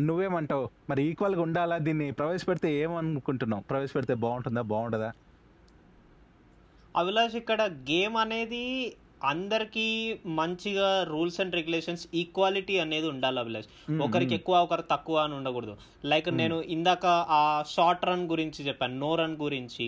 [0.00, 0.68] నువ్వేమంటావు?
[0.90, 1.78] మరి ఈక్వల్గా ఉండాలా?
[1.86, 3.62] దీన్ని ప్రవేశపెడితే ఏమనుకుంటున్నావు?
[3.70, 4.62] ప్రవేశపెడితే బాగుంటుందా?
[4.72, 5.10] బాగుంటుందా
[6.96, 8.64] అభిలాష్ ఇక్కడ గేమ్ అనేది
[9.24, 9.86] అందరికి
[10.38, 13.66] మంచిగా రూల్స్ అండ్ రెగ్యులేషన్స్ ఈక్వాలిటీ అనేది ఉండాలి అభిలాష్.
[14.02, 14.34] ఒకరికి.
[14.34, 15.74] ఎక్కువ ఒకరు తక్కువ అని ఉండకూడదు.
[16.04, 16.28] లైక్.
[16.40, 17.06] నేను ఇందాక
[17.38, 19.86] ఆ షార్ట్ రన్ గురించి చెప్పాను నో రన్ గురించి.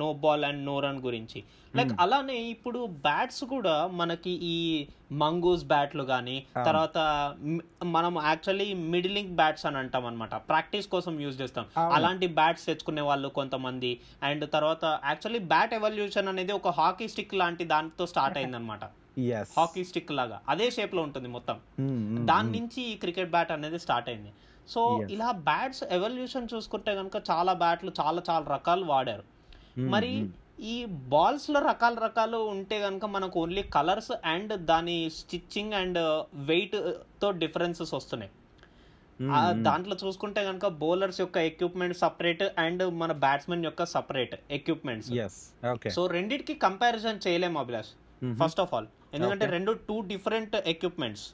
[0.00, 1.42] No ball and no run గురించి.
[1.76, 1.92] లైక్.
[2.00, 6.36] అలానే ఇప్పుడు బ్యాట్స్ కూడా మనకి ఈ మంగూస్ బ్యాట్లు కానీ.
[6.66, 6.98] తర్వాత
[7.84, 11.66] మనం యాక్చువల్లీ మిడిలింగ్ బ్యాట్స్ అని అంటాం అనమాట ప్రాక్టీస్ కోసం యూజ్ చేస్తాం.
[11.92, 14.00] అలాంటి బ్యాట్స్ తెచ్చుకునే వాళ్ళు కొంతమంది.
[14.22, 18.84] అండ్ తర్వాత యాక్చువల్లీ బ్యాట్ ఎవల్యూషన్ అనేది ఒక హాకీ స్టిక్ లాంటి దానితో స్టార్ట్ అయిందనమాట
[19.56, 20.40] హాకీ స్టిక్ లాగా.
[20.48, 21.56] అదే షేప్లో ఉంటుంది మొత్తం.
[22.24, 24.32] దాని నుంచి ఈ క్రికెట్ బ్యాట్ అనేది స్టార్ట్ అయింది.
[24.68, 25.06] సో.
[25.10, 29.24] ఇలా బ్యాట్స్ ఎవల్యూషన్ చూసుకుంటే కనుక చాలా బ్యాట్లు చాలా చాలా రకాలు వాడారు.
[29.78, 30.28] మరి
[30.60, 35.98] ఈ బాల్స్లో రకాల రకాలు ఉంటే కనుక మనకు ఓన్లీ కలర్స్ అండ్ దాని స్టిచ్చింగ్ అండ్
[36.34, 38.32] వెయిట్తో డిఫరెన్సెస్ వస్తున్నాయి.
[39.20, 45.10] ఆ దాంట్లో చూసుకుంటే కనుక బౌలర్స్ యొక్క ఎక్విప్మెంట్ సపరేట్ అండ్ మన బ్యాట్స్మెన్ యొక్క సపరేట్ ఎక్విప్మెంట్స్
[45.90, 47.90] సో రెండిటికి కంపారిజన్ చేయలేము అభిలాష్.
[48.42, 49.46] ఫస్ట్ ఆఫ్ ఆల్ ఎందుకంటే.
[49.46, 51.26] రెండు two different equipments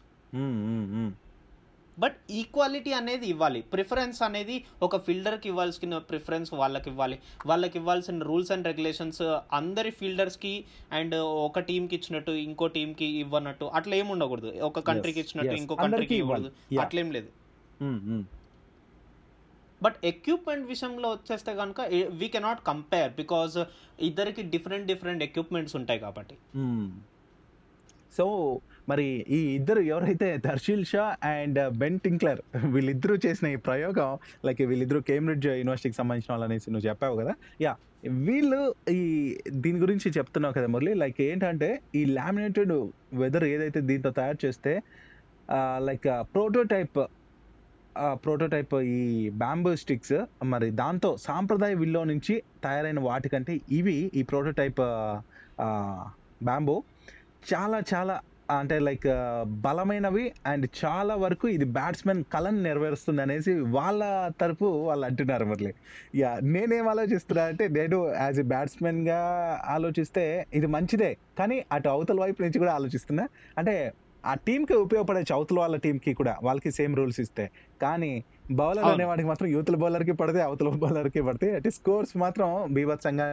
[2.02, 3.61] but equality అనేది ఇవ్వాలి.
[3.72, 7.16] ప్రిఫరెన్స్ అనేది ఒక ఫీల్డర్కి ఇవ్వాల్సిన ప్రిఫరెన్స్ వాళ్ళకి ఇవ్వాలి.
[7.50, 9.22] వాళ్ళకి ఇవ్వాల్సిన రూల్స్ అండ్ రెగ్యులేషన్స్
[9.61, 10.54] అందరి ఫీల్డర్స్కి
[10.98, 11.16] అండ్
[11.48, 14.52] ఒక టీంకి ఇచ్చినట్టు ఇంకో టీంకి ఇవ్వనట్టు అట్లా ఏమి ఉండకూడదు.
[14.70, 15.57] ఒక కంట్రీకి ఇచ్చినట్టు.
[15.62, 16.16] ఇంకో కంట్రీకి.
[16.22, 16.50] ఇవ్వకూడదు.
[16.85, 17.30] అట్లేం లేదు.
[19.85, 21.80] బట్ ఎక్విప్మెంట్ విషయంలో వచ్చేస్తే కనుక
[22.20, 23.57] వీ కెనాట్ కంపేర్ బికాజ్
[24.09, 26.37] ఇద్దరికి డిఫరెంట్ డిఫరెంట్ ఎక్విప్మెంట్స్ ఉంటాయి కాబట్టి.
[28.16, 28.24] సో
[28.88, 32.40] మరి ఈ ఇద్దరు ఎవరైతే Darshil Shah and uh, Ben Tinkler
[32.75, 34.11] వీళ్ళిద్దరూ చేసిన ఈ ప్రయోగం
[34.44, 37.35] లైక్ వీళ్ళిద్దరూ కేంబ్రిడ్జ్ యూనివర్సిటీకి సంబంధించిన వాళ్ళు అనేసి నువ్వు చెప్పావు కదా?
[37.61, 37.73] యా
[38.27, 39.01] వీళ్ళు ఈ
[39.55, 40.94] దీని గురించి చెప్తున్నావు కదా మురళి?
[40.94, 42.75] లైక్ ఏంటంటే ఈ లామినేటెడ్
[43.14, 44.75] వెదర్ ఏదైతే దీంతో తయారు చేస్తే
[45.81, 47.01] లైక్ ప్రోటోటైప్
[48.23, 49.01] ప్రోటోటైప్ ఈ
[49.38, 54.83] బ్యాంబూ స్టిక్స్ మరి దాంతో సాంప్రదాయ విల్లో నుంచి తయారైన వాటికంటే ఇవి ఈ ప్రోటోటైప్
[56.44, 57.12] బ్యాంబూ uh, uh,
[57.51, 58.14] చాలా చాలా
[58.50, 59.07] అంటే లైక్
[59.46, 64.02] బలమైనవి అండ్ చాలా వరకు ఇది బ్యాట్స్మెన్ కళను నెరవేరుస్తుంది అనేసి వాళ్ళ
[64.40, 65.74] తరపు వాళ్ళు అంటున్నారు మరి
[66.14, 69.20] యా నేనేం ఆలోచిస్తున్నా అంటే నేను యాజ్ ఎ బ్యాట్స్మెన్గా
[69.66, 73.28] ఆలోచిస్తే ఇది మంచిదే కానీ అటు అవతల వైపు నుంచి కూడా ఆలోచిస్తున్నా.
[73.59, 77.50] అంటే ఆ టీంకి ఉపయోగపడే అవతల వాళ్ళ టీంకి కూడా వాళ్ళకి సేమ్ రూల్స్ ఇస్తే.
[77.83, 78.12] కానీ
[78.44, 78.87] బౌలర్.
[78.92, 83.26] అనేవాడికి మాత్రం యూతుల బౌలర్కి పడితే అవతల బౌలర్కి పడితే అంటే స్కోర్స్ మాత్రం బీభత్సంగా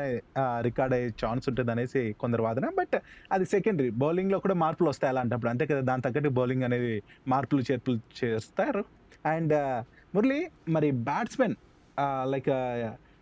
[0.67, 2.67] రికార్డ్ అయ్యే ఛాన్స్ ఉంటుంది అనేసి కొందరు వాదన.
[2.79, 2.95] బట్
[3.35, 3.89] అది సెకండరీ.
[4.03, 5.51] బౌలింగ్లో కూడా మార్పులు వస్తాయి అలాంటప్పుడు.
[5.53, 6.93] అంతే కదా దాని తగ్గట్టు బౌలింగ్ అనేది
[7.27, 8.83] మార్పులు చేర్పులు చేస్తారు.
[9.25, 9.55] అండ్
[10.15, 11.55] మురళి మరి బ్యాట్స్మెన్
[12.33, 12.51] లైక్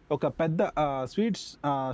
[0.09, 0.61] ఒక పెద్ద
[1.11, 1.47] స్వీట్స్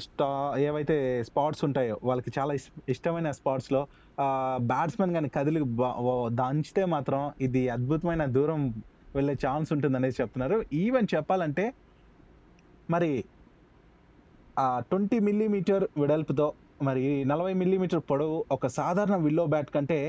[0.03, 0.27] స్టా
[0.67, 0.95] ఏవైతే
[1.29, 2.53] స్పాట్స్ ఉంటాయో వాళ్ళకి చాలా
[2.89, 3.81] ఇష్టమైన స్పాట్స్లో
[4.71, 5.62] బ్యాట్స్మెన్ కానీ కదిలి
[6.41, 8.62] దంచితే మాత్రం ఇది అద్భుతమైన దూరం
[9.15, 10.58] వెళ్ళే ఛాన్స్ ఉంటుంది అనేసి చెప్తున్నారు.
[10.84, 11.65] ఈవెన్ చెప్పాలంటే
[12.89, 13.12] మరి
[14.89, 16.47] ట్వంటీ మిల్లీమీటర్ వెడల్పుతో
[16.82, 19.99] మరి నలభై మిల్లీమీటర్ పొడవు ఒక సాధారణ విల్లో బ్యాట్ కంటే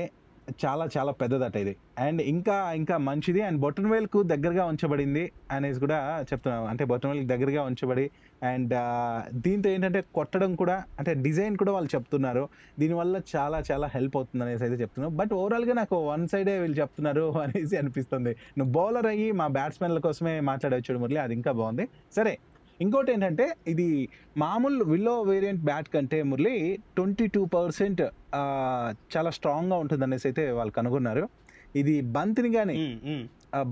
[0.63, 1.73] చాలా చాలా పెద్దదట ఇది.
[1.99, 3.41] అండ్ ఇంకా ఇంకా మంచిది.
[3.47, 5.97] అండ్ బొటన్ వేల్కు దగ్గరగా ఉంచబడింది అనేసి కూడా
[6.29, 6.63] చెప్తున్నాం.
[6.71, 8.05] అంటే బొటన్ వేల్కి దగ్గరగా ఉంచబడి
[8.41, 8.73] అండ్
[9.45, 12.43] దీంతో ఏంటంటే కొట్టడం కూడా అంటే డిజైన్ కూడా వాళ్ళు చెప్తున్నారు.
[12.79, 17.25] దీనివల్ల చాలా చాలా హెల్ప్ అవుతుంది అనేసి అయితే చెప్తున్నారు బట్ ఓవరాల్గా నాకు వన్ సైడే వీళ్ళు చెప్తున్నారు
[17.45, 18.33] అనేసి అనిపిస్తుంది.
[18.57, 21.85] నువ్వు బౌలర్ అయ్యి మా బ్యాట్స్మెన్ల కోసమే మాట్లాడవచ్చు మురళి అది ఇంకా బాగుంది.
[22.15, 22.33] సరే
[22.83, 23.87] ఇంకోటి ఏంటంటే ఇది
[24.43, 26.55] మామూలు విల్లో వేరియంట్ బ్యాట్ కంటే మురళి
[26.97, 28.01] ట్వంటీ టూ పర్సెంట్
[29.13, 31.23] చాలా స్ట్రాంగ్గా ఉంటుంది అనేసి అయితే వాళ్ళు కనుగొన్నారు.
[31.81, 32.75] ఇది బంతిని కానీ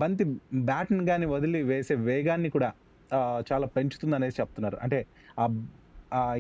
[0.02, 0.26] బంతి
[0.70, 2.70] బ్యాట్ని కానీ వదిలి వేసే వేగాన్ని కూడా
[3.50, 4.78] చాలా పెంచుతుంది అనేసి చెప్తున్నారు.
[4.86, 5.00] అంటే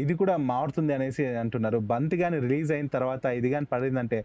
[0.04, 1.78] ఇది కూడా మారుతుంది అనేసి అంటున్నారు.
[1.91, 4.19] బంతి కానీ రిలీజ్ అయిన తర్వాత ఇది కానీ పడిందంటే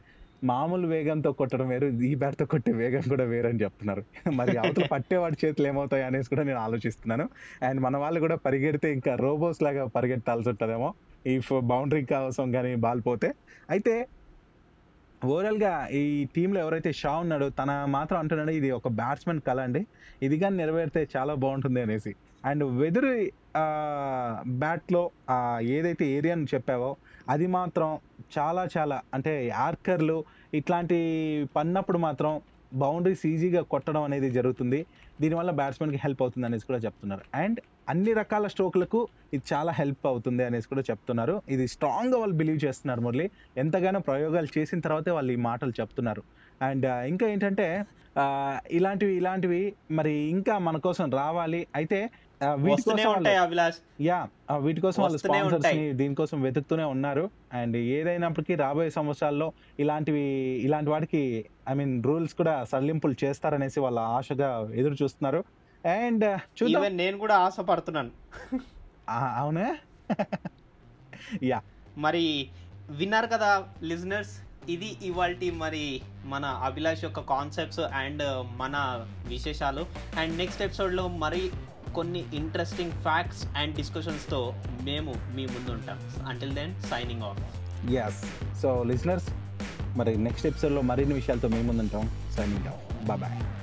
[0.45, 4.03] మామూలు వేగంతో కొట్టడం వేరు ఈ బ్యాట్తో కొట్టే వేగం కూడా వేరు అని చెప్తున్నారు.
[4.39, 7.29] మరి అవతల పట్టేవాడి చేతులు ఏమవుతాయి అనేసి కూడా నేను ఆలోచిస్తున్నాను.
[7.63, 10.91] అండ్ మన వాళ్ళు కూడా పరిగెడితే ఇంకా రోబోస్ లాగా పరిగెత్తాల్సి ఉంటుందేమో
[11.27, 11.35] ఈ
[11.73, 13.31] బౌండరీ కోసం కానీ బాల్ పోతే.
[13.71, 13.95] అయితే
[15.25, 19.83] ఓవరాల్గా ఈ టీంలో ఎవరైతే షా ఉన్నాడో తన మాత్రం అంటున్నాడు ఇది ఒక బ్యాట్స్మెన్ కళ అండి.
[20.23, 22.13] ఇది కానీ నెరవేరితే చాలా బాగుంటుంది అనేసి.
[22.45, 23.13] అండ్ వెదురు
[24.63, 25.11] బ్యాట్లో
[25.61, 26.97] ఏదైతే ఏరియా చెప్పావో
[27.29, 27.99] అది మాత్రం
[28.37, 28.97] చాలా చాలా.
[29.17, 30.17] అంటే యార్కర్లు
[30.61, 30.99] ఇట్లాంటి
[31.57, 32.33] పన్నప్పుడు మాత్రం
[32.73, 34.81] బౌండరీస్ ఈజీగా కొట్టడం అనేది జరుగుతుంది.
[35.23, 37.25] దీనివల్ల బ్యాట్స్మెన్కి హెల్ప్ అవుతుంది అనేసి కూడా చెప్తున్నారు.
[37.43, 37.59] అండ్
[37.93, 38.99] అన్ని రకాల స్ట్రోక్లకు
[39.35, 41.35] ఇది చాలా హెల్ప్ అవుతుంది అనేసి కూడా చెప్తున్నారు.
[41.55, 43.27] ఇది స్ట్రాంగ్గా వాళ్ళు బిలీవ్ చేస్తున్నారు మురళి.
[43.63, 46.23] ఎంతగానో ప్రయోగాలు చేసిన తర్వాతే వాళ్ళు ఈ మాటలు చెప్తున్నారు.
[46.69, 47.67] అండ్ ఇంకా ఏంటంటే
[48.79, 49.63] ఇలాంటివి ఇలాంటివి
[49.99, 51.61] మరి ఇంకా మన కోసం రావాలి.
[51.79, 51.99] అయితే
[52.55, 54.03] వీటి కోసం ఉంటాయి అభిలాష్.
[54.03, 55.67] యా వీటి కోసం వాళ్ళు స్పాన్సర్స్.
[55.67, 57.31] ని దీనికోసం వెతుకుతూనే ఉన్నారు.
[57.53, 60.21] అండ్ ఏదైనప్పటికీ రాబోయే సంవత్సరాల్లో ఇలాంటివి
[60.65, 65.45] ఇలాంటి వాటికి ఐ మీన్ రూల్స్ కూడా సడలింపులు చేస్తారనేసి వాళ్ళ ఆశగా ఎదురు చూస్తున్నారు.
[65.87, 66.97] అండ్ చూద్దాం.
[66.97, 68.11] నేను కూడా ఆశపడుతున్నాను.
[69.11, 69.77] అవునా?
[71.43, 71.63] యా.
[71.99, 72.49] మరి
[72.91, 74.31] విన్నారు కదా లిజనర్స్?
[74.71, 78.23] ఇది ఇవాళ మరి మన అభిలాష్ యొక్క కాన్సెప్ట్స్ అండ్
[78.59, 79.87] మన విశేషాలు.
[80.19, 81.51] అండ్ నెక్స్ట్ ఎపిసోడ్లో మరి
[81.95, 85.99] కొన్ని ఇంట్రెస్టింగ్ ఫ్యాక్ట్స్ అండ్ డిస్కషన్స్తో మేము మీ ముందు ఉంటాం
[86.29, 87.41] until then signing off
[87.91, 88.25] yes
[88.63, 89.31] so listeners
[89.97, 92.11] మరి నెక్స్ట్ ఎపిసోడ్లో మరిన్ని విషయాలతో మేము ముందుంటాం.
[92.37, 92.65] Signing
[93.07, 93.60] bye